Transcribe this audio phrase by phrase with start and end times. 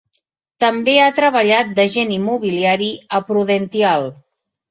[0.61, 4.09] També ha treballat d'agent immobiliari a Prudential.